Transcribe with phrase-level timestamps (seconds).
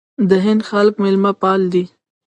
[0.29, 1.83] د هند خلک میلمه پال دي.